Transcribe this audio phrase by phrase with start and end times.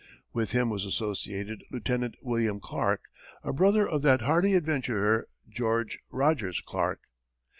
[0.33, 3.01] With him was associated Lieutenant William Clark,
[3.43, 7.01] a brother of that hardy adventurer, George Rogers Clark.